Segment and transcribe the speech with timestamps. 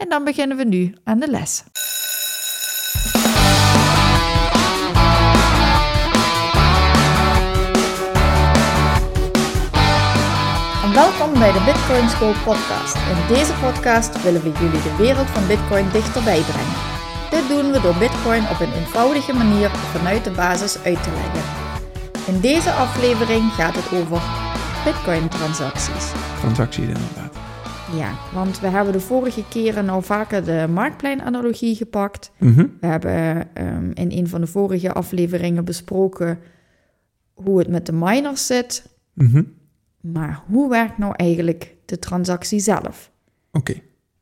[0.00, 1.64] en dan beginnen we nu aan de les.
[10.84, 12.94] En welkom bij de Bitcoin School podcast.
[12.94, 16.78] In deze podcast willen we jullie de wereld van Bitcoin dichterbij brengen.
[17.30, 21.42] Dit doen we door Bitcoin op een eenvoudige manier vanuit de basis uit te leggen.
[22.26, 24.20] In deze aflevering gaat het over
[24.84, 26.04] Bitcoin-transacties.
[26.40, 27.29] Transacties inderdaad.
[27.96, 32.30] Ja, want we hebben de vorige keren al vaker de marktpleinanalogie gepakt.
[32.38, 32.66] Mhm.
[32.80, 36.38] We hebben ehm, in een van de vorige afleveringen besproken
[37.34, 38.88] hoe het met de miners zit.
[39.14, 39.42] Mhm.
[40.00, 43.10] Maar hoe werkt nou eigenlijk de transactie zelf?
[43.52, 43.74] Oké.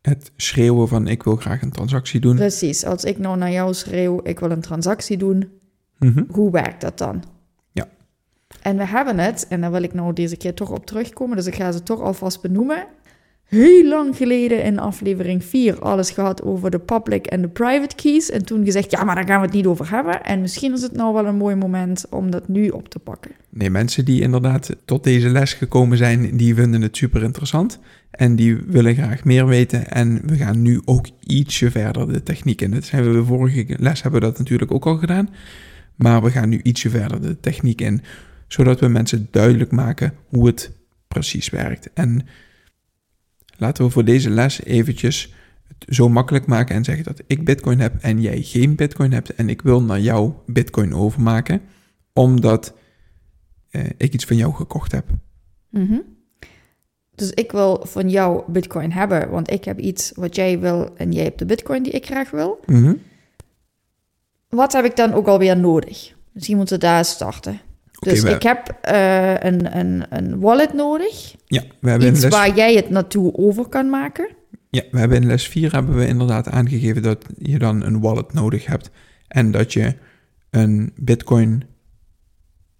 [0.03, 2.37] Het schreeuwen van ik wil graag een transactie doen.
[2.37, 5.51] Precies, als ik nou naar jou schreeuw, ik wil een transactie doen,
[5.99, 6.25] Mhm.
[6.29, 7.23] hoe werkt dat dan?
[7.73, 7.89] Ja.
[8.63, 11.47] En we hebben het, en daar wil ik nou deze keer toch op terugkomen, dus
[11.47, 12.87] ik ga ze toch alvast benoemen.
[13.49, 18.31] Heel lang geleden in aflevering 4 alles gehad over de public en de private keys.
[18.31, 20.23] En toen gezegd, ja, maar daar gaan we het niet over hebben.
[20.25, 23.31] En misschien is het nou wel een mooi moment om dat nu op te pakken.
[23.49, 27.79] Nee, mensen die inderdaad tot deze les gekomen zijn, die vinden het super interessant.
[28.11, 29.91] En die willen graag meer weten.
[29.91, 32.71] En we gaan nu ook ietsje verder de techniek in.
[32.71, 35.29] We de vorige les hebben we dat natuurlijk ook al gedaan.
[35.97, 38.03] Maar we gaan nu ietsje verder de techniek in.
[38.49, 40.71] Zodat we mensen duidelijk maken hoe het
[41.09, 41.91] precies werkt.
[41.95, 42.27] En
[43.59, 45.35] laten we voor deze les eventjes
[45.67, 49.35] het zo makkelijk maken en zeggen dat ik bitcoin heb en jij geen bitcoin hebt.
[49.35, 51.61] En ik wil naar jou bitcoin overmaken.
[52.13, 52.75] Omdat
[53.71, 55.07] eh, ik iets van jou gekocht heb.
[55.71, 55.99] Mhm.
[57.15, 61.13] Dus ik wil van jou bitcoin hebben, want ik heb iets wat jij wil en
[61.13, 62.61] jij hebt de bitcoin die ik graag wil.
[62.67, 62.95] Mhm.
[64.49, 66.15] Wat heb ik dan ook alweer nodig?
[66.33, 67.61] Misschien moeten we daar starten.
[67.99, 71.35] Dus ik heb eh, een, een, een wallet nodig.
[71.47, 74.29] Ja, we hebben, Iets les, waar jij het naartoe over kan maken.
[74.71, 78.33] ja, we hebben in les 4 hebben we inderdaad aangegeven dat je dan een wallet
[78.33, 78.91] nodig hebt.
[79.29, 79.95] En dat je
[80.51, 81.65] een bitcoin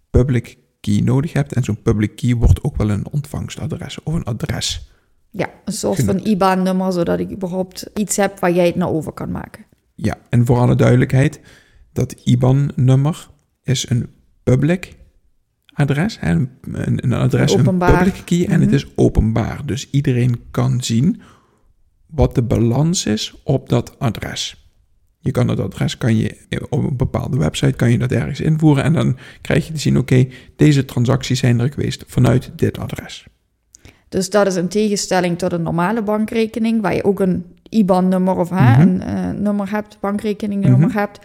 [0.09, 1.53] public key nodig hebt.
[1.53, 4.91] En zo'n public key wordt ook wel een ontvangstadres of een adres.
[5.31, 9.11] Ja, een soort van IBAN-nummer, zodat ik überhaupt iets heb waar jij het naar over
[9.11, 9.65] kan maken.
[9.95, 11.39] Ja, en voor alle duidelijkheid,
[11.93, 13.29] dat IBAN-nummer
[13.63, 14.09] is een
[14.43, 14.97] public
[15.79, 16.19] adres.
[16.19, 16.31] Hè?
[16.31, 18.03] Een, een een adres, een Openbaar.
[18.03, 18.73] public key en het Mhm.
[18.75, 19.65] is openbaar.
[19.65, 21.21] Dus iedereen kan zien
[22.05, 24.67] wat de balans is op dat adres.
[25.19, 26.37] Je kan dat adres kan je
[26.69, 29.97] op een bepaalde website kan je dat ergens invoeren en dan krijg je te zien:
[29.97, 33.25] oké, deze transacties zijn er geweest vanuit dit adres.
[34.09, 38.49] Dus dat is in tegenstelling tot een normale bankrekening, waar je ook een IBAN-nummer of
[38.49, 38.81] hè, Mhm.
[38.81, 40.97] een eh, nummer hebt, bankrekeningnummer Mhm.
[40.97, 41.19] hebt.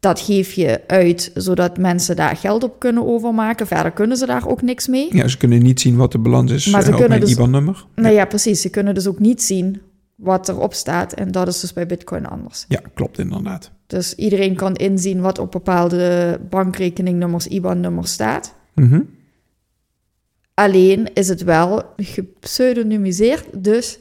[0.00, 3.66] Dat geef je uit, zodat mensen daar geld op kunnen overmaken.
[3.66, 5.16] Verder kunnen ze daar ook niks mee.
[5.16, 7.86] Ja, ze kunnen niet zien wat de balans is Maar ze op mijn dus- IBAN-nummer.
[7.94, 8.60] Nou ja, precies.
[8.60, 9.80] Ze kunnen dus ook niet zien
[10.14, 11.12] wat erop staat.
[11.12, 12.64] En dat is dus bij Bitcoin anders.
[12.68, 13.70] Ja, klopt inderdaad.
[13.86, 18.54] Dus iedereen kan inzien wat op bepaalde bankrekeningnummers, IBAN-nummers staat.
[18.74, 19.00] Mhm.
[20.54, 23.44] Alleen is het wel gepseudonymiseerd.
[23.62, 23.98] Dus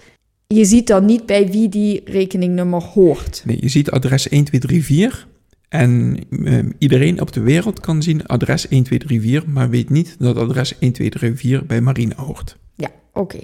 [0.48, 3.44] je ziet dan niet bij wie die rekeningnummer hoort.
[3.46, 5.28] Nee, je ziet adres 1234
[5.70, 10.70] en eh, iedereen op de wereld kan zien adres 1234, maar weet niet dat adres
[10.80, 12.58] 1234 bij Marina hoort.
[12.76, 13.40] Ja, oké.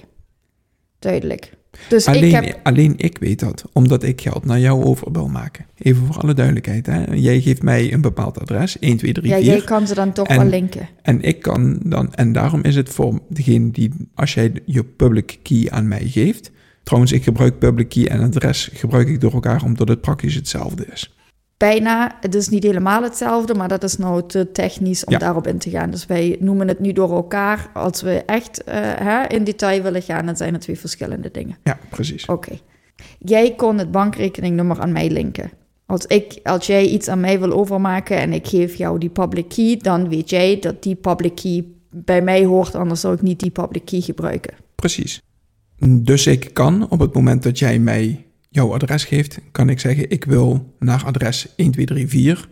[1.00, 1.52] Duidelijk.
[1.90, 2.60] Dus Alleen ik heb...
[2.64, 5.66] alleen ik weet dat, omdat ik geld naar jou over wil maken.
[5.78, 6.86] Even voor alle duidelijkheid.
[6.86, 7.04] Hè?
[7.14, 9.46] Jij geeft mij een bepaald adres, Ja, 1234.
[9.46, 10.90] jij kan ze dan toch En- wel linken.
[11.02, 15.40] En ik kan dan, en daarom is het voor degene die, als jij je public
[15.42, 16.52] key aan mij geeft.
[16.84, 20.86] Trouwens, ik gebruik public key en adres gebruik ik door elkaar omdat het praktisch hetzelfde
[20.94, 21.14] is.
[21.64, 25.20] Bijna, het is niet helemaal hetzelfde, maar dat is nou te technisch om Ja.
[25.20, 25.92] daarop in te gaan.
[25.92, 27.70] Dus wij noemen het nu door elkaar.
[27.74, 31.58] Als we echt eh, hè, in detail willen gaan, dan zijn het twee verschillende dingen.
[31.64, 32.26] Ja, precies.
[32.26, 32.52] Oké.
[33.20, 35.52] Jij kon het bankrekeningnummer aan mij linken.
[35.86, 39.50] Als, ik, als jij iets aan mij wil overmaken en ik geef jou die public
[39.50, 43.40] key, dan weet jij dat die public key bij mij hoort, anders zou ik niet
[43.40, 44.54] die public key gebruiken.
[44.76, 45.22] Precies.
[45.88, 50.10] Dus ik kan op het moment dat jij mij jouw adres geeft, kan ik zeggen:
[50.10, 52.50] ik wil naar adres 1234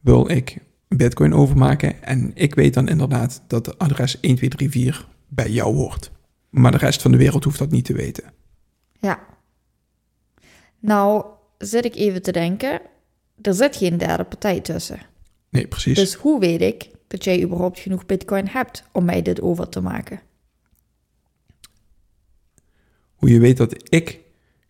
[0.00, 0.58] wil ik
[0.88, 2.02] Bitcoin overmaken.
[2.02, 6.10] En ik weet dan inderdaad dat adres 1234 bij jou hoort.
[6.50, 8.32] Maar de rest van de wereld hoeft dat niet te weten.
[9.00, 9.20] Ja.
[10.78, 11.24] Nou,
[11.58, 12.80] zit ik even te denken,
[13.42, 14.98] er zit geen derde partij tussen.
[15.48, 15.98] Nee, precies.
[15.98, 19.80] Dus hoe weet ik dat jij überhaupt genoeg bitcoin hebt om mij dit over te
[19.80, 20.20] maken?
[23.14, 24.23] Hoe je weet dat ik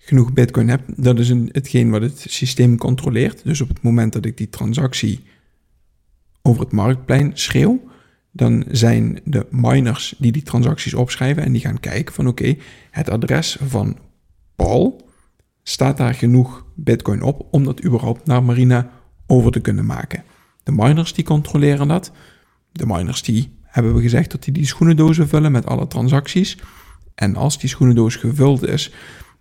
[0.04, 3.44] genoeg bitcoin heb, dat is een, hetgeen wat het systeem controleert.
[3.44, 5.24] Dus op het moment dat ik die transactie
[6.42, 7.82] over het marktplein schreeuw,
[8.30, 12.56] dan zijn de miners die die transacties opschrijven en die gaan kijken van oké,
[12.90, 13.98] het adres van
[14.56, 15.08] Paul,
[15.62, 18.90] staat daar genoeg bitcoin op om dat überhaupt naar Marina
[19.26, 20.24] over te kunnen maken.
[20.62, 22.12] De miners die controleren dat.
[22.72, 26.58] De miners die hebben we gezegd dat die die schoenendozen vullen met alle transacties.
[27.14, 28.92] En als die schoenendoos gevuld is,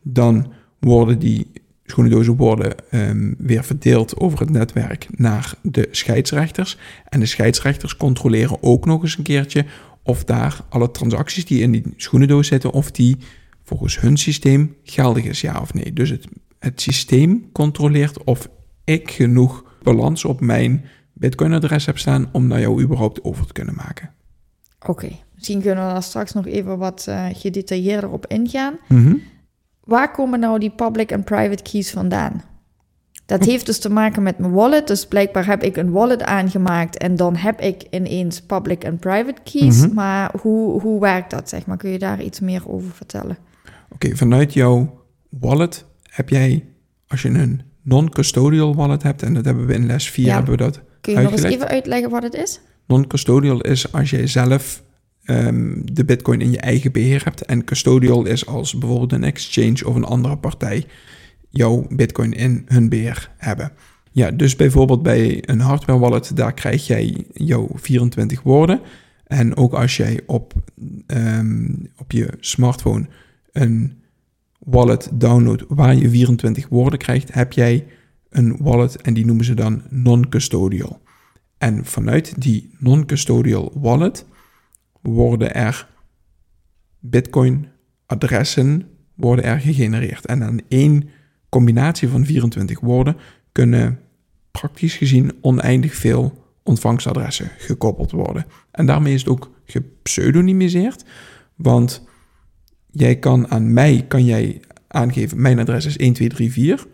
[0.04, 1.52] dan worden die
[1.86, 6.78] schoenendozen worden um, weer verdeeld over het netwerk naar de scheidsrechters.
[7.10, 9.66] En de scheidsrechters controleren ook nog eens een keertje
[10.04, 13.18] of daar alle transacties die in die schoenendoos zitten, of die
[13.64, 15.94] volgens hun systeem geldig is, ja of nee.
[15.94, 16.28] Dus het,
[16.60, 18.50] het systeem controleert of
[18.84, 23.76] ik genoeg balans op mijn Bitcoin-adres heb staan om naar jou überhaupt over te kunnen
[23.76, 24.14] maken.
[24.86, 28.78] Oké, misschien kunnen we daar straks nog even wat uh, gedetailleerder op ingaan.
[28.88, 29.22] Mm
[29.84, 32.44] Waar komen nou die public en private keys vandaan?
[33.26, 34.88] Dat heeft dus te maken met mijn wallet.
[34.88, 39.42] Dus blijkbaar heb ik een wallet aangemaakt en dan heb ik ineens public en private
[39.44, 39.80] keys.
[39.86, 39.94] Mhm.
[39.94, 41.78] Maar hoe, hoe werkt dat, zeg maar?
[41.78, 43.38] Kun je daar iets meer over vertellen?
[43.90, 46.66] Oké, vanuit jouw wallet heb jij,
[47.08, 50.34] als je een non-custodial wallet hebt, en dat hebben we in les 4 Ja.
[50.34, 52.60] hebben we dat Kun je nog eens even uitleggen wat het is?
[52.88, 54.84] Non-custodial is als jij zelf
[55.24, 57.46] ehm, de bitcoin in je eigen beheer hebt.
[57.46, 60.86] En custodial is als bijvoorbeeld een exchange of een andere partij
[61.50, 63.72] jouw bitcoin in hun beheer hebben.
[64.12, 68.82] Ja, dus bijvoorbeeld bij een hardware wallet, daar krijg jij jouw 24 woorden.
[69.26, 70.54] En ook als jij op,
[71.08, 73.06] ehm, op je smartphone
[73.52, 74.02] een
[74.60, 77.86] wallet downloadt waar je 24 woorden krijgt, heb jij
[78.30, 81.02] een wallet en die noemen ze dan non-custodial.
[81.58, 84.26] En vanuit die non-custodial wallet
[85.04, 85.88] worden er
[87.00, 90.26] Bitcoin-adressen worden er gegenereerd.
[90.26, 91.10] En aan één
[91.50, 93.16] combinatie van 24 woorden
[93.52, 94.00] kunnen
[94.52, 98.46] praktisch gezien oneindig veel ontvangstadressen gekoppeld worden.
[98.72, 101.06] En daarmee is het ook gepseudonymiseerd,
[101.56, 102.08] want
[102.92, 106.88] jij kan aan mij kan jij aangeven mijn adres is 1234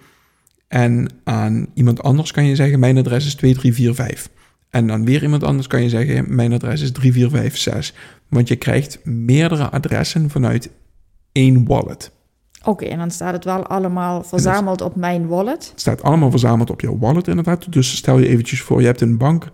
[0.68, 4.38] en aan iemand anders kan je zeggen mijn adres is 2345.
[4.69, 7.95] En dan weer iemand anders kan je zeggen mijn adres is 3456.
[8.27, 10.69] Want je krijgt meerdere adressen vanuit
[11.31, 12.12] één wallet.
[12.63, 15.69] Oké, en dan staat het wel allemaal verzameld op mijn wallet.
[15.69, 17.71] Het staat allemaal verzameld op jouw wallet inderdaad.
[17.74, 19.51] Dus stel je eventjes voor, je hebt een bank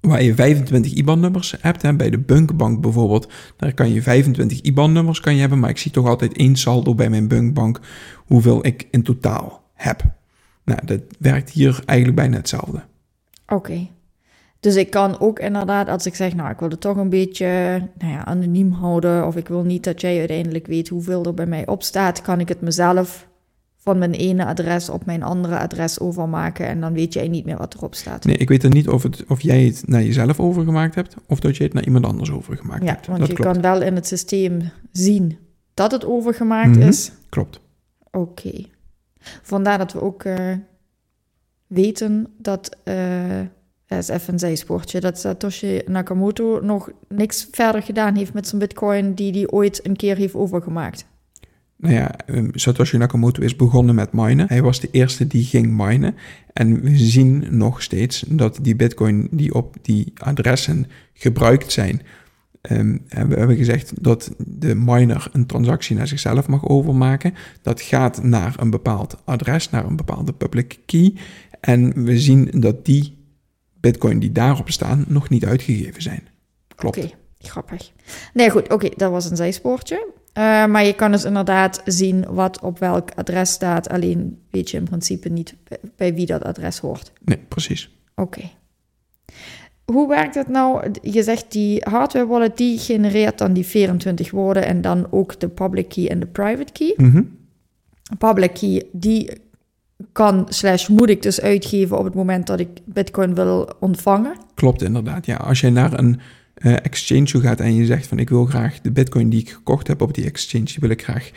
[0.00, 1.82] waar je 25 IBAN-nummers hebt.
[1.82, 1.94] Hè.
[1.96, 5.58] Bij de Bunkbank bijvoorbeeld, daar kan je 25 IBAN-nummers kan je hebben.
[5.58, 7.80] Maar ik zie toch altijd één saldo bij mijn Bunkbank
[8.16, 10.02] hoeveel ik in totaal heb.
[10.64, 12.82] Nou, dat werkt hier eigenlijk bijna hetzelfde.
[13.46, 13.88] Oké.
[14.60, 17.46] Dus ik kan ook inderdaad, als ik zeg, nou, ik wil het toch een beetje
[17.98, 21.46] nou ja, anoniem houden, of ik wil niet dat jij uiteindelijk weet hoeveel er bij
[21.46, 23.28] mij op staat, kan ik het mezelf
[23.76, 27.56] van mijn ene adres op mijn andere adres overmaken en dan weet jij niet meer
[27.56, 28.24] wat erop staat.
[28.24, 31.40] Nee, ik weet er niet of, het, of jij het naar jezelf overgemaakt hebt, of
[31.40, 33.06] dat je het naar iemand anders overgemaakt ja, hebt.
[33.06, 33.52] want dat je klopt.
[33.52, 35.38] kan wel in het systeem zien
[35.74, 36.88] dat het overgemaakt Mhm.
[36.88, 37.12] is.
[37.28, 37.60] Klopt.
[38.10, 38.64] Oké.
[39.42, 40.52] Vandaar dat we ook eh,
[41.66, 42.94] weten dat, eh
[43.40, 43.46] dat
[43.98, 49.14] is even een zijspoortje, dat Satoshi Nakamoto nog niks verder gedaan heeft met zijn bitcoin
[49.14, 51.06] die hij ooit een keer heeft overgemaakt.
[51.76, 54.48] Nou ja, ehm, Satoshi Nakamoto is begonnen met minen.
[54.48, 56.14] Hij was de eerste die ging minen.
[56.52, 62.02] En we zien nog steeds dat die bitcoin die op die adressen gebruikt zijn,
[62.60, 67.34] ehm, en we hebben gezegd dat de miner een transactie naar zichzelf mag overmaken.
[67.62, 71.14] Dat gaat naar een bepaald adres, naar een bepaalde public key.
[71.60, 73.18] En we zien dat die
[73.80, 76.28] bitcoin die daarop staan nog niet uitgegeven zijn.
[76.74, 76.96] Klopt.
[76.96, 77.92] Oké, grappig.
[78.34, 80.18] Nee, goed, oké, dat was een zijspoortje.
[80.32, 83.88] Eh, maar je kan dus inderdaad zien wat op welk adres staat.
[83.88, 85.54] Alleen weet je in principe niet
[85.96, 87.12] bij, wie dat adres hoort.
[87.24, 87.90] Nee, precies.
[88.14, 88.50] Oké.
[89.84, 90.90] Hoe werkt het nou?
[91.02, 95.48] Je zegt die hardware wallet die genereert dan die 24 woorden en dan ook de
[95.48, 96.94] public key en de private key.
[96.96, 97.22] Mhm.
[98.18, 99.30] Public key die
[100.20, 104.36] kan slash moet ik dus uitgeven op het moment dat ik bitcoin wil ontvangen.
[104.54, 105.26] Klopt inderdaad.
[105.26, 106.20] Ja, als je naar een
[106.54, 109.50] eh, exchange toe gaat en je zegt van ik wil graag de bitcoin die ik
[109.50, 111.30] gekocht heb op die exchange, die wil ik graag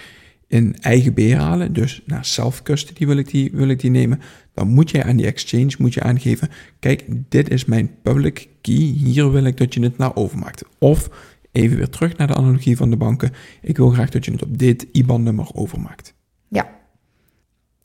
[0.47, 4.19] in eigen beheer halen, dus naar self-custody wil ik die, wil ik die nemen,
[4.53, 6.49] dan moet je aan die exchange moet je aangeven,
[6.79, 10.63] kijk, dit is mijn public key, hier wil ik dat je het naar overmaakt.
[10.79, 11.09] Of,
[11.51, 14.43] even weer terug naar de analogie van de banken, ik wil graag dat je het
[14.43, 16.15] op dit IBAN-nummer overmaakt.
[16.47, 16.69] Ja.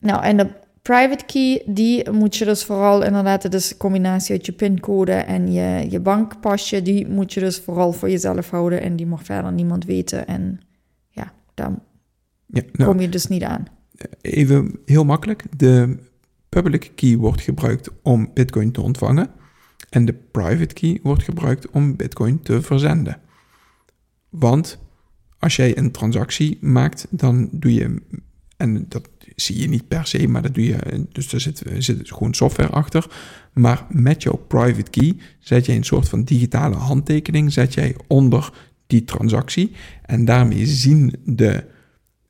[0.00, 4.35] Nou, en de private key, die moet je dus vooral inderdaad, het is een combinatie
[4.37, 8.80] uit je pincode en je, je bankpasje, die moet je dus vooral voor jezelf houden
[8.80, 10.26] en die mag verder niemand weten.
[10.26, 10.61] En
[11.08, 11.70] ja, daar
[12.47, 13.66] Ja, nou, kom je dus niet aan.
[14.20, 15.44] even heel makkelijk.
[15.56, 15.97] De
[16.49, 19.30] public key wordt gebruikt om Bitcoin te ontvangen.
[19.90, 23.20] En de private key wordt gebruikt om Bitcoin te verzenden.
[24.28, 24.78] Want
[25.38, 28.02] als jij een transactie maakt, dan doe je,
[28.56, 29.08] en dat
[29.40, 32.71] zie je niet per se, maar dat doe je, dus er zit, zit gewoon software
[32.71, 33.07] achter.
[33.52, 38.52] Maar met jouw private key zet jij een soort van digitale handtekening, zet jij onder
[38.87, 39.73] die transactie.
[40.02, 41.64] En daarmee zien de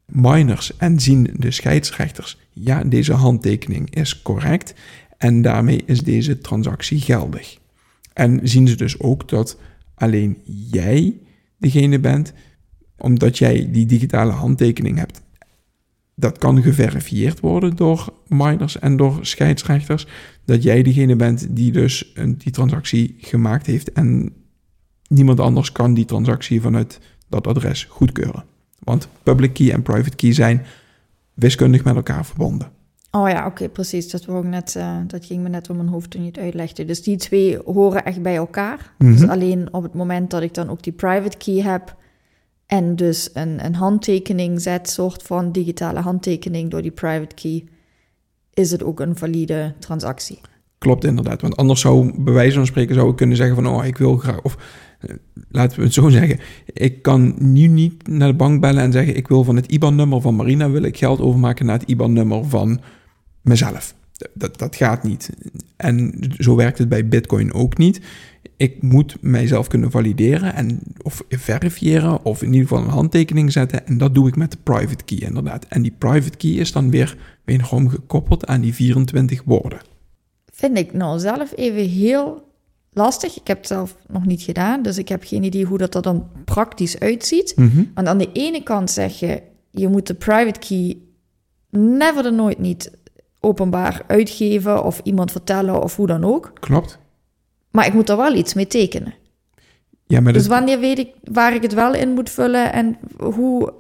[0.05, 4.75] miners en zien de scheidsrechters, ja, deze handtekening is correct
[5.19, 7.59] en daarmee is deze transactie geldig.
[8.13, 9.59] En zien ze dus ook dat
[9.95, 10.39] alleen
[10.71, 11.19] jij
[11.59, 12.33] degene bent,
[12.97, 15.23] omdat jij die digitale handtekening hebt.
[16.21, 20.07] Dat kan geverifieerd worden door miners en door scheidsrechters,
[20.45, 24.33] dat jij degene bent die dus een, die transactie gemaakt heeft en
[25.09, 28.45] niemand anders kan die transactie vanuit dat adres goedkeuren.
[28.79, 30.65] Want public key en private key zijn
[31.35, 32.71] wiskundig met elkaar verbonden.
[33.11, 34.11] Oh ja, oké, precies.
[34.11, 36.39] Dat, wou ik net, eh, dat ging me net door mijn hoofd toen je het
[36.39, 36.85] uitlegde.
[36.85, 38.95] Dus die twee horen echt bij elkaar.
[38.99, 39.13] Mhm.
[39.13, 41.97] Dus alleen op het moment dat ik dan ook die private key heb
[42.69, 47.65] en dus een, een handtekening zet, soort van digitale handtekening door die private key,
[48.55, 50.41] is het ook een valide transactie.
[50.79, 53.85] Klopt inderdaad, want anders zou bij wijze van spreken zou ik kunnen zeggen van oh
[53.85, 54.57] ik wil graag of
[55.01, 55.15] eh,
[55.51, 56.39] laten we het zo zeggen,
[56.73, 60.21] ik kan nu niet naar de bank bellen en zeggen ik wil van het IBAN-nummer
[60.21, 62.81] van Marina wil ik geld overmaken naar het IBAN-nummer van
[63.43, 63.95] mezelf.
[64.35, 65.31] Dat, dat gaat niet.
[65.77, 68.01] En zo werkt het bij Bitcoin ook niet.
[68.59, 73.87] Ik moet mijzelf kunnen valideren en of verifiëren of in ieder geval een handtekening zetten
[73.87, 75.67] en dat doe ik met de private key inderdaad.
[75.69, 79.81] En die private key is dan weer wederom gekoppeld aan die 24 woorden.
[80.53, 82.49] Vind ik nou zelf even heel
[82.93, 83.37] lastig.
[83.37, 86.03] Ik heb het zelf nog niet gedaan, dus ik heb geen idee hoe dat er
[86.03, 87.53] dan praktisch uitziet.
[87.57, 87.85] Mhm.
[87.95, 90.99] Want aan de ene kant zeg je, je moet de private key
[91.71, 92.91] never de nooit niet
[93.41, 96.53] openbaar uitgeven of iemand vertellen of hoe dan ook.
[96.61, 96.99] Klopt.
[97.71, 99.15] Maar ik moet er wel iets mee tekenen.
[100.07, 102.99] Ja, maar Dus dat, wanneer weet ik waar ik het wel in moet vullen en
[103.19, 103.73] hoe...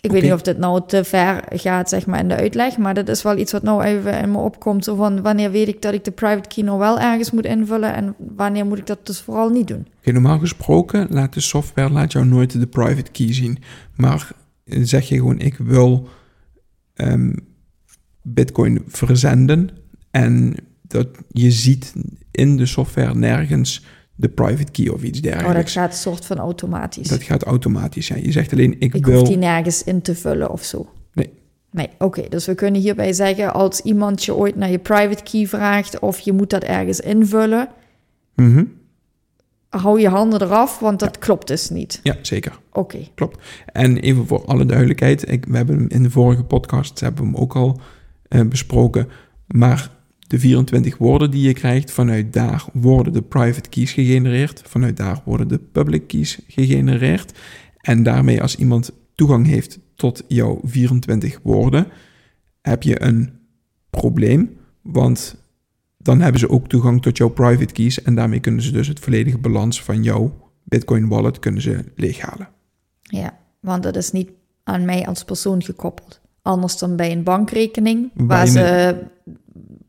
[0.00, 2.94] Ik weet niet of dit nou te ver gaat, zeg maar, in de uitleg, maar
[2.94, 4.84] dat is wel iets wat nou even in me opkomt.
[4.84, 7.94] Zo van, wanneer weet ik dat ik de private key nou wel ergens moet invullen
[7.94, 9.86] en wanneer moet ik dat dus vooral niet doen?
[9.98, 13.58] Oké, normaal gesproken laat de software laat jou nooit de private key zien.
[13.96, 14.30] Maar
[14.64, 16.08] zeg je gewoon, ik wil
[16.94, 17.32] ehm,
[18.22, 19.70] bitcoin verzenden.
[20.10, 20.54] En
[20.92, 21.92] dat je ziet
[22.30, 23.84] in de software nergens
[24.14, 25.72] de private key of iets Oh, dat dergelijks.
[25.72, 27.08] gaat soort van automatisch.
[27.08, 28.24] dat gaat automatisch zijn.
[28.24, 29.18] Je zegt alleen, ik, ik wil...
[29.18, 30.88] hoef die nergens in te vullen of zo.
[31.12, 31.30] Nee.
[31.70, 32.28] Nee, oké.
[32.28, 36.18] Dus we kunnen hierbij zeggen, als iemand je ooit naar je private key vraagt of
[36.18, 37.68] je moet dat ergens invullen,
[38.34, 38.64] Mhm.
[39.68, 42.00] hou je handen eraf, want dat klopt dus niet.
[42.02, 42.58] Ja, zeker.
[42.72, 42.98] Oké.
[43.66, 47.30] En even voor alle duidelijkheid, ik, we hebben hem in de vorige podcast hebben we
[47.30, 47.80] hem ook al
[48.28, 49.08] eh, besproken.
[49.46, 49.90] Maar
[50.26, 54.62] de 24 woorden die je krijgt, vanuit daar worden de private keys gegenereerd.
[54.66, 57.38] Vanuit daar worden de public keys gegenereerd.
[57.76, 61.86] En daarmee, als iemand toegang heeft tot jouw 24 woorden,
[62.60, 63.30] heb je een
[63.90, 64.56] probleem.
[64.82, 65.36] Want
[65.98, 68.02] dan hebben ze ook toegang tot jouw private keys.
[68.02, 72.48] En daarmee kunnen ze dus het volledige balans van jouw Bitcoin wallet kunnen ze leeghalen.
[73.02, 74.30] Ja, want dat is niet
[74.64, 76.20] aan mij als persoon gekoppeld.
[76.42, 78.96] Anders dan bij een bankrekening, Waar waar, ze,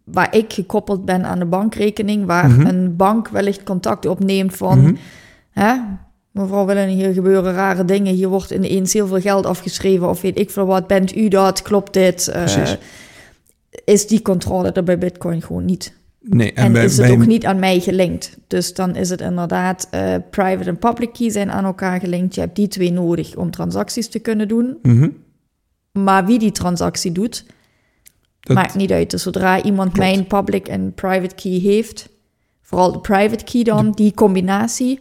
[0.03, 2.65] waar ik gekoppeld ben aan de bankrekening, waar Mhm.
[2.65, 4.93] een bank wellicht contact opneemt van, Mhm.
[5.51, 5.73] hè,
[6.31, 10.39] mevrouw Willen, hier gebeuren rare dingen, hier wordt ineens heel veel geld afgeschreven of weet
[10.39, 12.27] ik veel wat, bent u dat, klopt dit?
[12.27, 12.71] Eh,
[13.85, 15.93] is die controle er bij Bitcoin gewoon niet.
[16.19, 18.37] Nee, En, bij- is het bij- ook niet aan mij gelinkt.
[18.47, 22.35] Dus dan is het inderdaad, eh, private en public key zijn aan elkaar gelinkt.
[22.35, 24.77] Je hebt die twee nodig om transacties te kunnen doen.
[24.81, 25.09] Mhm.
[25.91, 27.45] Maar wie die transactie doet,
[28.43, 29.09] Dat- maakt niet uit.
[29.11, 30.09] Dus zodra iemand Klopt.
[30.09, 32.09] mijn public en private key heeft,
[32.61, 34.99] vooral de private key dan, die combinatie,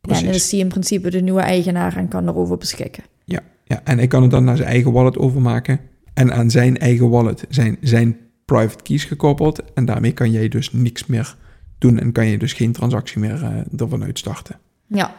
[0.00, 3.04] ja, dan is die in principe de nieuwe eigenaar en kan erover beschikken.
[3.24, 5.80] Ja, ja, en hij kan het dan naar zijn eigen wallet overmaken.
[6.14, 9.72] En aan zijn eigen wallet zijn zijn private keys gekoppeld.
[9.74, 11.36] En daarmee kan jij dus niks meer
[11.78, 14.58] doen en kan je dus geen transactie meer eh, ervan uitstarten.
[14.86, 15.14] Ja.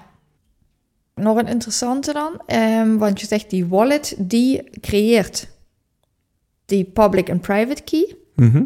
[1.15, 5.47] Nog een interessante dan, ehm, want je zegt die wallet, die creëert
[6.65, 8.15] die public en private key.
[8.35, 8.63] Mhm.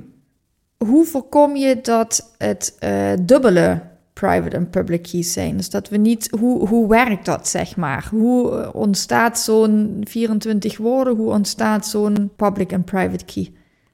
[0.77, 3.81] Hoe voorkom je dat het eh, dubbele
[4.13, 5.57] private en public keys zijn?
[5.57, 8.07] Dus dat we niet, hoe, hoe werkt dat zeg maar?
[8.11, 13.51] Hoe eh, ontstaat zo'n 24 woorden, hoe ontstaat zo'n public en private key?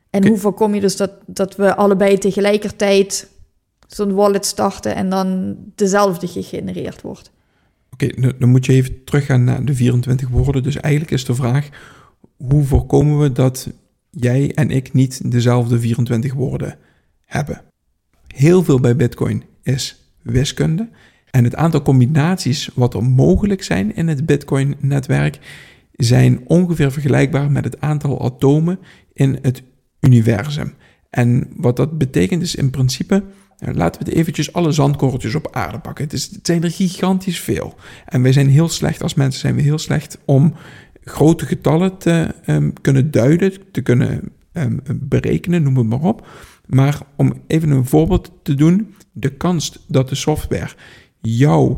[0.09, 3.29] En hoe voorkom je dus dat, dat we allebei tegelijkertijd
[3.87, 7.31] zo'n wallet starten en dan dezelfde gegenereerd wordt?
[7.93, 10.63] Oké, dan moet je even teruggaan naar de 24 woorden.
[10.63, 11.69] Dus eigenlijk is de vraag,
[12.37, 13.69] hoe voorkomen we dat
[14.19, 16.77] jij en ik niet dezelfde 24 woorden
[17.25, 17.61] hebben?
[18.27, 20.89] Heel veel bij Bitcoin is wiskunde.
[21.29, 25.39] En het aantal combinaties wat er mogelijk zijn in het Bitcoin-netwerk
[25.91, 28.79] zijn ongeveer vergelijkbaar met het aantal atomen
[29.13, 29.63] in het
[29.99, 30.73] universum.
[31.09, 33.23] En wat dat betekent is in principe,
[33.57, 36.03] laten we het eventjes alle zandkorreltjes op aarde pakken.
[36.03, 37.75] Het, is, het zijn er gigantisch veel.
[38.05, 40.53] En wij zijn heel slecht, als mensen zijn we heel slecht om
[41.03, 46.27] grote getallen te ehm, kunnen duiden, te kunnen ehm, berekenen, noem het maar op.
[46.65, 50.71] Maar om even een voorbeeld te doen, de kans dat de software
[51.21, 51.77] jou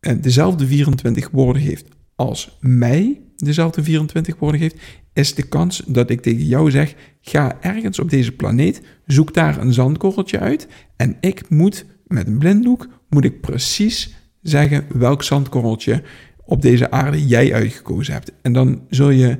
[0.00, 4.76] eh, dezelfde 24 woorden geeft als mij dezelfde 24 woorden geeft,
[5.12, 9.60] is de kans dat ik tegen jou zeg: ga ergens op deze planeet, zoek daar
[9.60, 16.02] een zandkorreltje uit en ik moet met een blinddoek moet ik precies zeggen welk zandkorreltje
[16.46, 18.32] op deze aarde jij uitgekozen hebt.
[18.42, 19.38] En dan zul je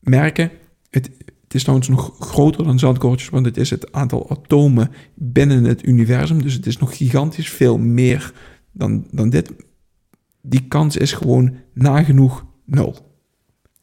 [0.00, 0.50] merken,
[0.90, 1.10] het,
[1.42, 5.86] het is trouwens nog groter dan zandkorreltjes, want het is het aantal atomen binnen het
[5.86, 8.32] universum, dus het is nog gigantisch veel meer
[8.72, 9.52] dan, dan dit.
[10.40, 12.96] Die kans is gewoon nagenoeg nul.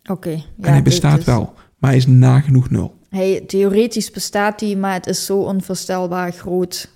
[0.09, 0.29] Oké.
[0.29, 3.01] ja, en hij bestaat is- wel, maar hij is nagenoeg nul.
[3.09, 6.89] Hij, theoretisch bestaat hij, maar het is zo onvoorstelbaar groot.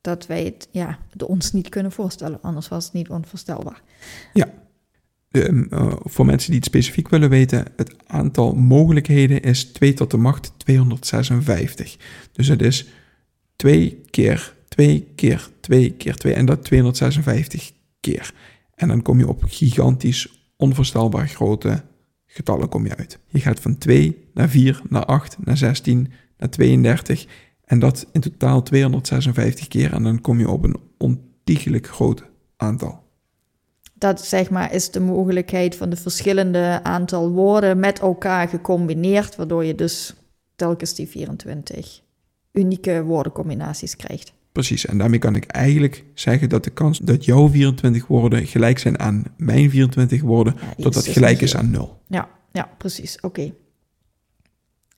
[0.00, 2.38] Dat wij het, ja, ons niet kunnen voorstellen.
[2.42, 3.82] Anders was het niet onvoorstelbaar.
[5.30, 10.10] Ehm, eh, voor mensen die het specifiek willen weten, het aantal mogelijkheden is 2 tot
[10.10, 11.96] de macht 256.
[12.32, 12.88] Dus het is
[13.56, 18.32] 2 keer 2 keer 2 keer 2 en dat 256 keer.
[18.74, 21.82] En dan kom je op gigantisch, onvoorstelbaar grote
[22.26, 23.18] getallen kom je uit.
[23.28, 27.26] Je gaat van 2 naar 4, naar 8, naar 16, naar 32
[27.70, 32.24] en dat in totaal 256 keer en dan kom je op een ontiegelijk groot
[32.56, 33.02] aantal.
[33.94, 39.64] Dat zeg maar is de mogelijkheid van de verschillende aantal woorden met elkaar gecombineerd, waardoor
[39.64, 40.14] je dus
[40.56, 42.00] telkens die 24
[42.52, 44.32] unieke woordencombinaties krijgt.
[44.52, 48.78] Precies, en daarmee kan ik eigenlijk zeggen dat de kans dat jouw 24 woorden gelijk
[48.78, 52.02] zijn aan mijn 24 woorden, Ja, dat dat gelijk is aan 0.
[52.06, 53.20] Ja, ja, precies.
[53.20, 53.52] Oké.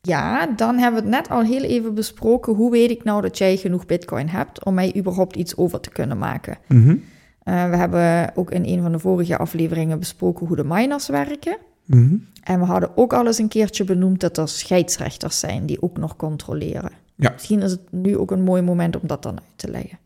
[0.08, 2.54] Ja, dan hebben we het net al heel even besproken.
[2.54, 5.90] Hoe weet ik nou dat jij genoeg bitcoin hebt om mij überhaupt iets over te
[5.90, 6.58] kunnen maken?
[6.68, 6.96] Mhm,
[7.44, 11.56] Eh, we hebben ook in een van de vorige afleveringen besproken hoe de miners werken.
[11.86, 12.14] mhm.
[12.42, 15.98] En we hadden ook al eens een keertje benoemd dat er scheidsrechters zijn die ook
[15.98, 16.90] nog controleren.
[17.16, 17.30] Ja.
[17.32, 19.98] Misschien is het nu ook een mooi moment om dat dan uit te leggen.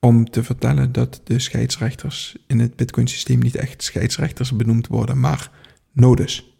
[0.00, 5.50] Om te vertellen dat de scheidsrechters in het Bitcoin-systeem niet echt scheidsrechters benoemd worden, maar
[5.92, 6.54] nodes.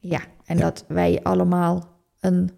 [0.00, 0.62] Ja, en Ja.
[0.62, 1.92] dat wij allemaal
[2.24, 2.50] een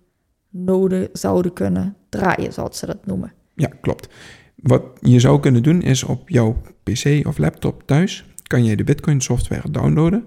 [0.50, 3.33] node zouden kunnen draaien, zoals ze dat noemen.
[3.55, 4.09] Ja, klopt.
[4.57, 8.85] Wat je zou kunnen doen is op jouw PC of laptop thuis kan je de
[8.85, 10.24] Bitcoin software downloaden.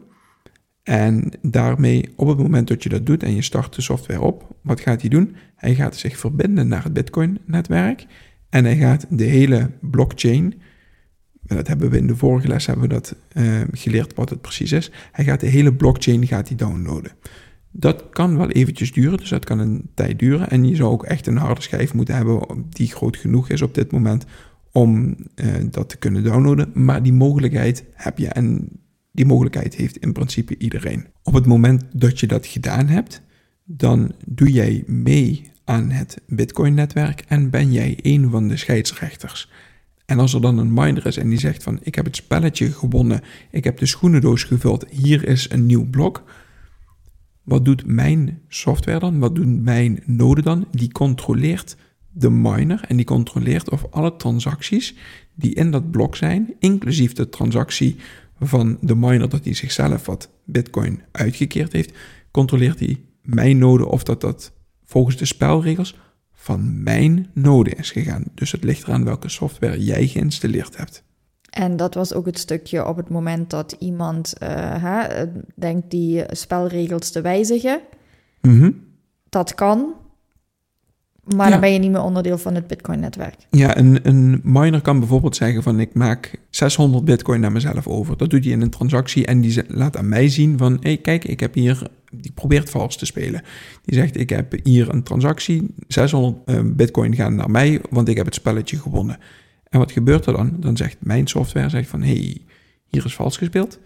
[0.83, 4.55] En daarmee, op het moment dat je dat doet en je start de software op,
[4.61, 5.35] wat gaat hij doen?
[5.55, 8.05] Hij gaat zich verbinden naar het Bitcoin-netwerk
[8.49, 10.61] en hij gaat de hele blockchain,
[11.41, 14.71] dat hebben we in de vorige les hebben we dat eh, geleerd wat het precies
[14.71, 14.91] is.
[15.11, 17.11] Hij gaat de hele blockchain gaat hij downloaden.
[17.71, 20.49] Dat kan wel eventjes duren, dus dat kan een tijd duren.
[20.49, 23.73] En je zou ook echt een harde schijf moeten hebben die groot genoeg is op
[23.73, 24.25] dit moment
[24.71, 26.71] om eh, dat te kunnen downloaden.
[26.73, 28.69] Maar die mogelijkheid heb je en
[29.11, 31.07] die mogelijkheid heeft in principe iedereen.
[31.23, 33.21] Op het moment dat je dat gedaan hebt,
[33.63, 39.49] dan doe jij mee aan het Bitcoin-netwerk en ben jij een van de scheidsrechters.
[40.05, 42.71] En als er dan een miner is en die zegt van ik heb het spelletje
[42.71, 46.23] gewonnen, ik heb de schoenendoos gevuld, hier is een nieuw blok.
[47.49, 49.19] Wat doet mijn software dan?
[49.19, 50.67] Wat doet mijn node dan?
[50.71, 51.77] Die controleert
[52.11, 54.95] de miner en die controleert of alle transacties
[55.35, 57.95] die in dat blok zijn, inclusief de transactie
[58.39, 61.93] van de miner dat hij zichzelf wat bitcoin uitgekeerd heeft,
[62.31, 64.51] controleert hij mijn node of dat dat
[64.83, 65.97] volgens de spelregels
[66.33, 68.23] van mijn node is gegaan.
[68.33, 71.03] Dus het ligt eraan welke software jij geïnstalleerd hebt.
[71.49, 74.49] En dat was ook het stukje op het moment dat iemand eh,
[74.83, 77.79] hè, denkt die spelregels te wijzigen.
[78.41, 78.71] Mhm.
[79.29, 79.93] Dat kan,
[81.35, 81.51] maar Ja.
[81.51, 83.35] dan ben je niet meer onderdeel van het Bitcoin-netwerk.
[83.49, 88.17] Ja, een, een miner kan bijvoorbeeld zeggen van ik maak 600 bitcoin naar mezelf over.
[88.17, 90.97] Dat doet hij in een transactie en die laat aan mij zien van hé hey,
[90.97, 91.81] kijk, ik heb hier,
[92.11, 93.41] die probeert vals te spelen.
[93.85, 98.17] Die zegt ik heb hier een transactie, 600 eh, bitcoin gaan naar mij, want ik
[98.17, 99.17] heb het spelletje gewonnen.
[99.69, 100.55] En wat gebeurt er dan?
[100.59, 102.41] Dan zegt mijn software zegt van hé, hey,
[102.85, 103.79] hier is vals gespeeld.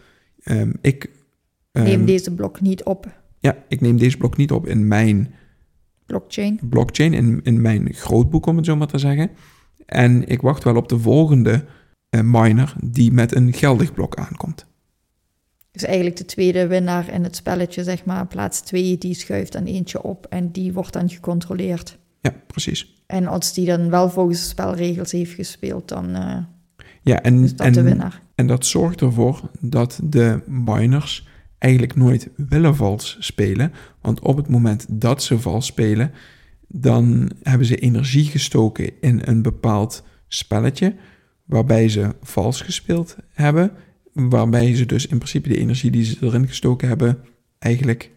[0.43, 1.09] Ehm, ik,
[1.71, 3.07] ehm, Neem deze blok niet op.
[3.39, 5.33] ja, ik neem deze blok niet op in mijn
[6.05, 6.59] blockchain.
[6.69, 9.29] blockchain in, in mijn grootboek, om het zo maar te zeggen.
[9.85, 11.65] En ik wacht wel op de volgende
[12.09, 14.65] eh, miner die met een geldig blok aankomt.
[15.71, 19.65] Dus eigenlijk de tweede winnaar in het spelletje, zeg maar, plaats twee, die schuift dan
[19.65, 21.97] eentje op en die wordt dan gecontroleerd.
[22.23, 23.03] Ja, precies.
[23.05, 26.37] En als die dan wel volgens de spelregels heeft gespeeld, dan eh,
[27.01, 28.21] Ja, en, is dat de en, winnaar.
[28.35, 33.71] en dat zorgt ervoor dat de miners eigenlijk nooit willen vals spelen.
[34.01, 36.11] Want op het moment dat ze vals spelen,
[36.67, 40.95] dan hebben ze energie gestoken in een bepaald spelletje,
[41.45, 43.71] waarbij ze vals gespeeld hebben,
[44.13, 47.17] waarbij ze dus in principe de energie die ze erin gestoken hebben,
[47.59, 48.11] eigenlijk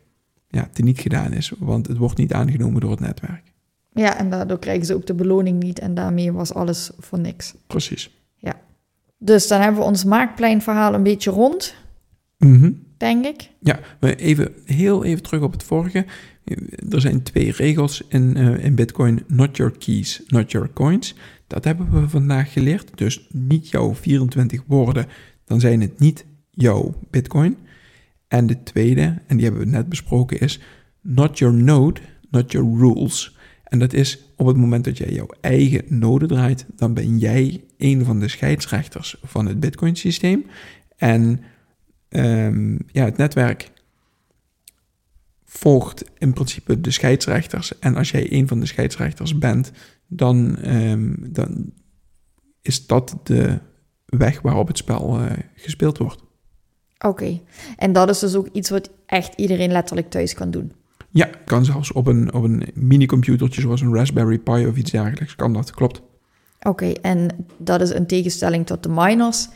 [0.48, 3.54] ja, teniet gedaan is, want het wordt niet aangenomen door het netwerk.
[3.96, 7.54] Ja, en daardoor krijgen ze ook de beloning niet en daarmee was alles voor niks.
[7.66, 8.10] Precies.
[9.18, 11.74] Dus dan hebben we ons maakpleinverhaal een beetje rond,
[12.38, 12.72] Mhm.
[12.96, 13.50] denk ik.
[13.60, 16.04] Ja, maar even, heel even terug op het vorige.
[16.90, 21.14] Er zijn twee regels in, eh, in Bitcoin: not your keys, not your coins.
[21.46, 22.90] Dat hebben we vandaag geleerd.
[22.94, 25.06] Dus niet jouw 24 woorden,
[25.44, 27.56] dan zijn het niet jouw Bitcoin.
[28.28, 30.60] En de tweede, en die hebben we net besproken, is
[31.00, 33.35] not your node, not your rules.
[33.66, 37.64] En dat is op het moment dat jij jouw eigen node draait, dan ben jij
[37.76, 40.46] een van de scheidsrechters van het Bitcoin-systeem.
[40.96, 41.40] En
[42.08, 43.70] ehm, ja, het netwerk
[45.44, 47.78] volgt in principe de scheidsrechters.
[47.78, 49.72] En als jij een van de scheidsrechters bent,
[50.06, 51.72] dan, ehm, dan
[52.62, 53.58] is dat de
[54.06, 56.24] weg waarop het spel eh, gespeeld wordt.
[56.98, 57.40] Oké.
[57.76, 60.72] En dat is dus ook iets wat echt iedereen letterlijk thuis kan doen.
[61.16, 65.34] Ja, kan zelfs op een, op een minicomputertje zoals een Raspberry Pi of iets dergelijks.
[65.34, 66.02] Kan dat, klopt.
[66.60, 69.48] Oké, en dat is in tegenstelling tot de miners.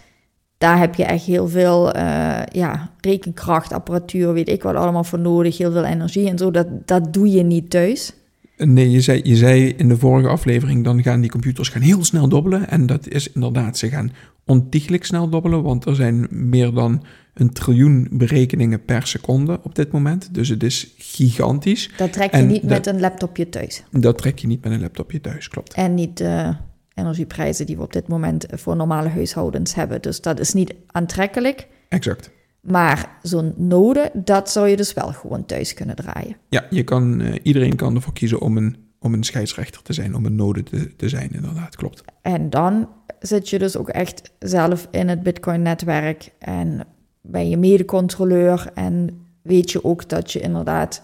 [0.58, 5.18] Daar heb je echt heel veel eh, ja, rekenkracht, apparatuur, weet ik wat allemaal voor
[5.18, 5.58] nodig.
[5.58, 6.50] Heel veel energie en zo.
[6.50, 8.12] Dat, dat doe je niet thuis.
[8.56, 12.04] Nee, je zei, je zei in de vorige aflevering, dan gaan die computers gaan heel
[12.04, 12.68] snel dobbelen.
[12.68, 14.12] En dat is inderdaad, ze gaan
[14.46, 17.02] ontiegelijk snel dobbelen, want er zijn meer dan
[17.40, 20.34] een triljoen berekeningen per seconde op dit moment.
[20.34, 21.90] Dus het is gigantisch.
[21.96, 23.82] Dat trek je En niet dat- met een laptopje thuis.
[23.90, 25.74] Dat trek je niet met een laptopje thuis, klopt.
[25.74, 26.54] En niet de
[26.94, 30.02] energieprijzen die we op dit moment voor normale huishoudens hebben.
[30.02, 31.66] Dus dat is niet aantrekkelijk.
[31.88, 32.30] Exact.
[32.60, 36.36] Maar zo'n node, dat zou je dus wel gewoon thuis kunnen draaien.
[36.48, 40.14] Ja, je kan, eh, iedereen kan ervoor kiezen om een, om een scheidsrechter te zijn,
[40.14, 42.02] om een node te, te zijn, inderdaad, klopt.
[42.22, 42.88] En dan
[43.20, 46.86] zit je dus ook echt zelf in het Bitcoin-netwerk en
[47.22, 51.02] ben je medecontroleur en weet je ook dat je inderdaad,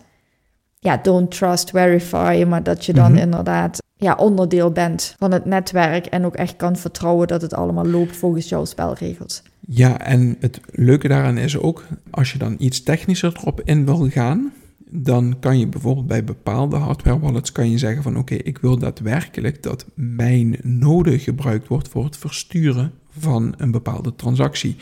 [0.78, 3.20] ja, don't trust, verify, maar dat je dan Mhm.
[3.20, 7.86] inderdaad ja, onderdeel bent van het netwerk en ook echt kan vertrouwen dat het allemaal
[7.86, 9.42] loopt volgens jouw spelregels.
[9.60, 14.08] Ja, en het leuke daaraan is ook, als je dan iets technischer erop in wil
[14.10, 14.52] gaan,
[14.90, 18.78] dan kan je bijvoorbeeld bij bepaalde hardware wallets kan je zeggen van oké, ik wil
[18.78, 24.76] daadwerkelijk dat mijn node gebruikt wordt voor het versturen van een bepaalde transactie.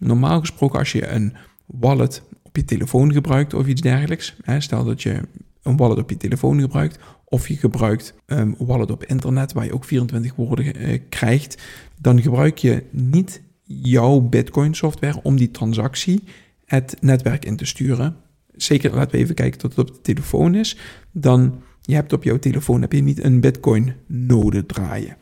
[0.00, 1.34] Normaal gesproken als je een
[1.66, 5.20] wallet op je telefoon gebruikt of iets dergelijks, stel dat je
[5.62, 9.74] een wallet op je telefoon gebruikt of je gebruikt een wallet op internet waar je
[9.74, 11.62] ook 24 woorden eh, krijgt,
[12.00, 16.24] dan gebruik je niet jouw Bitcoin software om die transactie
[16.64, 18.16] het netwerk in te sturen.
[18.52, 20.76] Zeker laten we even kijken dat het op de telefoon is.
[21.12, 25.16] Dan je hebt op jouw telefoon heb je niet een Bitcoin node draaien.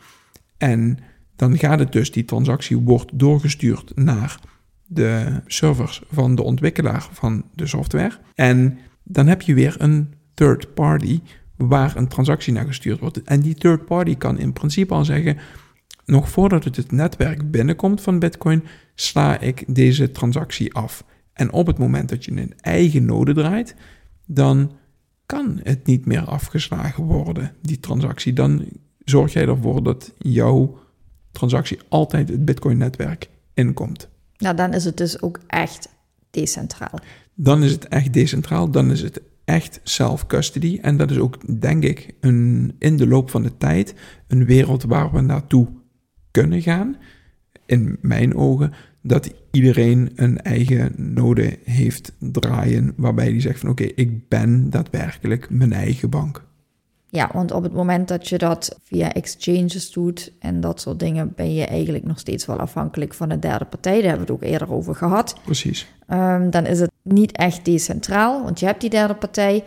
[0.56, 0.98] En
[1.36, 4.40] dan gaat het dus, die transactie wordt doorgestuurd naar
[4.88, 8.18] de servers van de ontwikkelaar van de software.
[8.35, 11.20] En dan heb je weer een third party
[11.57, 13.22] waar een transactie naar gestuurd wordt.
[13.22, 15.37] En die third party kan in principe al zeggen,
[16.05, 21.05] nog voordat het het netwerk binnenkomt van Bitcoin, sla ik deze transactie af.
[21.33, 23.74] En op het moment dat je een eigen node draait,
[24.27, 24.72] dan
[25.27, 28.33] kan het niet meer afgeslagen worden, die transactie.
[28.33, 28.64] Dan
[29.05, 30.79] zorg jij ervoor dat jouw
[31.33, 34.09] transactie altijd het Bitcoin-netwerk inkomt.
[34.38, 35.88] Nou, dan is het dus ook echt
[36.31, 36.98] decentraal.
[37.35, 40.79] Dan is het echt decentraal, dan is het echt self-custody.
[40.83, 43.94] En dat is ook, denk ik, een, in de loop van de tijd
[44.27, 45.68] een wereld waar we naartoe
[46.31, 46.96] kunnen gaan.
[47.66, 48.72] In mijn ogen,
[49.03, 55.51] dat iedereen een eigen node heeft draaien, waarbij die zegt van oké, ik ben daadwerkelijk
[55.51, 56.47] mijn eigen bank.
[57.10, 61.32] Ja, want op het moment dat je dat via exchanges doet en dat soort dingen,
[61.36, 64.00] ben je eigenlijk nog steeds wel afhankelijk van een derde partij.
[64.00, 65.36] Daar hebben we het ook eerder over gehad.
[65.44, 65.86] Precies.
[66.08, 69.64] Um, dan is het niet echt decentraal, want je hebt die derde partij.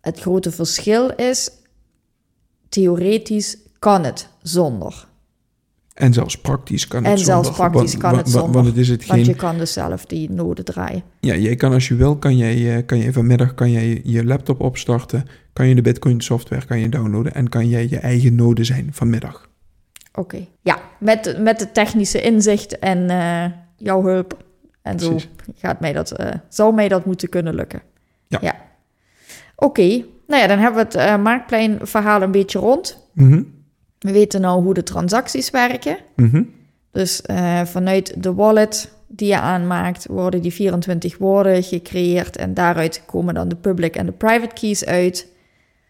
[0.00, 1.50] Het grote verschil is,
[2.68, 5.06] theoretisch kan het zonder.
[5.96, 8.52] En zelfs praktisch kan het En zelfs zonder, praktisch want- kan het zonder.
[8.52, 9.28] Want het is het Want geen...
[9.28, 11.02] je kan dus zelf die noden draaien.
[11.20, 14.24] Ja, jij kan als je wil, kan jij, eh, kan je vanmiddag kan jij je
[14.24, 18.34] laptop opstarten, kan je de Bitcoin software kan je downloaden en kan jij je eigen
[18.34, 19.48] node zijn vanmiddag.
[20.14, 20.46] Oké.
[20.62, 23.44] Ja, met, met de technische inzicht en eh,
[23.76, 24.44] jouw hulp.
[24.82, 25.18] En zo
[25.54, 27.82] gaat mij dat, eh, zou mij dat moeten kunnen lukken.
[28.28, 28.54] Ja.
[29.56, 30.04] Oké.
[30.26, 33.08] Nou ja, dan hebben we het eh marktpleinverhaal een beetje rond.
[33.12, 33.42] Mhm,
[34.06, 35.96] We weten nou hoe de transacties werken.
[36.16, 36.42] mhm,
[36.92, 42.36] Dus eh, vanuit de wallet die je aanmaakt, worden die 24 woorden gecreëerd.
[42.36, 45.26] En daaruit komen dan de public en de private keys uit.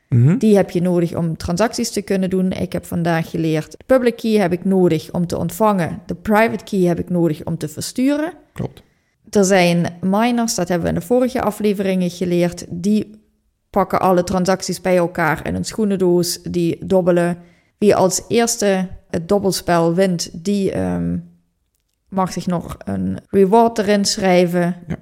[0.09, 0.38] mhm.
[0.38, 2.52] Die heb je nodig om transacties te kunnen doen.
[2.52, 6.02] Ik heb vandaag geleerd, de public key heb ik nodig om te ontvangen.
[6.07, 8.33] De private key heb ik nodig om te versturen.
[8.52, 8.83] Klopt.
[9.31, 13.24] Er zijn miners, dat hebben we in de vorige afleveringen geleerd, die
[13.70, 17.38] pakken alle transacties bij elkaar in een schoenendoos, die dobbelen.
[17.78, 21.18] Wie als eerste het dobbelspel wint, die ehm,
[22.08, 24.96] mag zich nog een reward erin schrijven, Ja.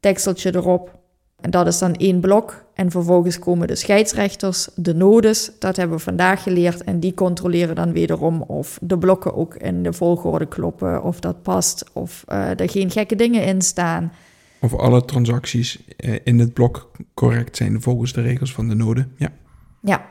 [0.00, 1.00] dekseltje erop.
[1.40, 2.64] En dat is dan één blok.
[2.74, 6.84] En vervolgens komen de scheidsrechters, de nodes, dat hebben we vandaag geleerd.
[6.84, 11.42] En die controleren dan wederom of de blokken ook in de volgorde kloppen, of dat
[11.42, 14.12] past, of eh, er geen gekke dingen in staan.
[14.60, 19.06] Of alle transacties eh, in het blok correct zijn volgens de regels van de node.
[19.16, 19.28] Ja,
[19.82, 20.10] Ja.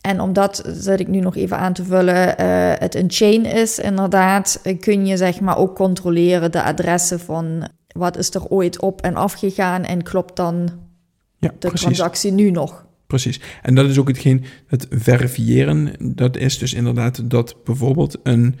[0.00, 3.78] En omdat, zit ik nu nog even aan te vullen, eh, het een chain is
[3.78, 8.80] inderdaad, eh, kun je zeg maar ook controleren de adressen van wat is er ooit
[8.80, 10.68] op en afgegaan en klopt dan
[11.38, 11.80] ja de precies.
[11.80, 12.86] transactie nu nog.
[13.06, 13.40] Precies.
[13.62, 18.56] En dat is ook hetgeen, het verifiëren, dat is dus inderdaad dat bijvoorbeeld een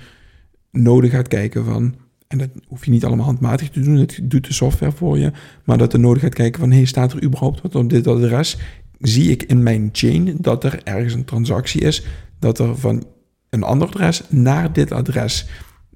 [0.70, 1.94] node gaat kijken van,
[2.28, 5.32] en dat hoef je niet allemaal handmatig te doen, dat doet de software voor je,
[5.64, 8.58] maar dat de node gaat kijken van, hey, staat er überhaupt wat op dit adres?
[8.98, 12.06] Zie ik in mijn chain dat er ergens een transactie is,
[12.38, 13.04] dat er van
[13.50, 15.46] een ander adres naar dit adres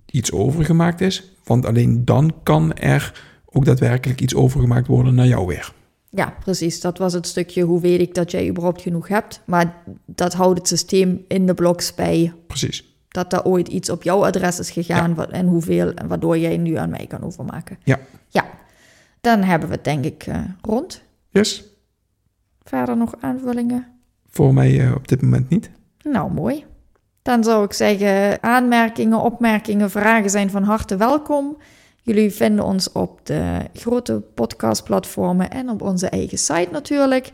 [0.06, 1.36] iets overgemaakt is?
[1.44, 5.72] Want alleen dan kan er ook daadwerkelijk iets overgemaakt worden naar jou weer.
[6.10, 6.80] Ja, precies.
[6.80, 9.40] Dat was het stukje hoe weet ik dat jij überhaupt genoeg hebt.
[9.46, 12.84] Maar dat houdt het systeem in de bloks bij Precies.
[13.08, 16.74] dat er ooit iets op jouw adres is gegaan en hoeveel, en waardoor jij nu
[16.74, 17.78] aan mij kan overmaken.
[17.84, 18.00] Ja.
[18.28, 18.50] Ja,
[19.20, 21.02] dan hebben we het denk ik eh, rond.
[21.30, 21.64] Yes.
[22.64, 23.86] Verder nog aanvullingen?
[24.30, 25.70] Voor mij eh, op dit moment niet.
[26.02, 26.64] Nou, mooi.
[27.22, 31.56] Dan zou ik zeggen, aanmerkingen, opmerkingen, vragen zijn van harte welkom.
[32.02, 37.32] Jullie vinden ons op de grote podcastplatformen en op onze eigen site natuurlijk.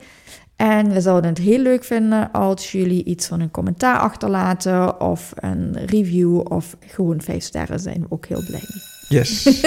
[0.57, 5.33] En we zouden het heel leuk vinden als jullie iets van een commentaar achterlaten of
[5.35, 9.19] een review of gewoon vijf sterren zijn we ook heel blij mee.
[9.19, 9.63] Yes.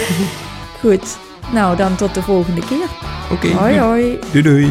[0.80, 1.18] Goed,
[1.52, 2.90] nou dan tot de volgende keer.
[3.32, 3.48] Oké.
[3.48, 4.18] Hoi hoi.
[4.32, 4.70] Doei doei.